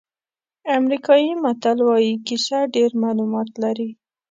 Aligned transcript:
امریکایي 0.77 1.31
متل 1.43 1.77
وایي 1.87 2.13
کیسه 2.27 2.59
ډېر 2.75 2.89
معلومات 3.03 3.49
لري. 3.63 3.89